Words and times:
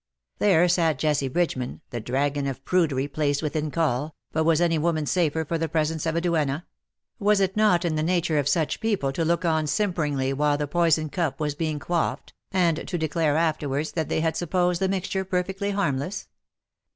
There 0.39 0.67
sat 0.67 0.97
Jessie 0.97 1.27
Bridgeman, 1.27 1.81
the 1.91 1.99
dragon 1.99 2.47
of 2.47 2.65
pruderj^ 2.65 3.13
placed 3.13 3.43
within 3.43 3.69
call, 3.69 4.15
but 4.31 4.45
was 4.45 4.59
any 4.59 4.79
woman 4.79 5.05
safer 5.05 5.45
for 5.45 5.59
the 5.59 5.69
presence 5.69 6.07
of 6.07 6.15
a 6.15 6.21
duenna? 6.21 6.65
was 7.19 7.39
it 7.39 7.53
riot 7.55 7.85
in 7.85 7.93
the 7.95 8.01
nature 8.01 8.39
of 8.39 8.49
such 8.49 8.79
people 8.79 9.11
to 9.11 9.23
look 9.23 9.45
on 9.45 9.65
simperingly 9.65 10.33
while 10.33 10.57
the 10.57 10.65
poison 10.65 11.07
cup 11.09 11.39
was 11.39 11.53
being 11.53 11.77
quaffed, 11.77 12.33
and 12.51 12.87
to 12.87 12.97
declare 12.97 13.37
afterwards 13.37 13.91
that 13.91 14.09
they 14.09 14.21
had 14.21 14.35
supposed 14.35 14.81
the 14.81 14.89
mixture 14.89 15.23
perfectly 15.23 15.69
harmless? 15.69 16.27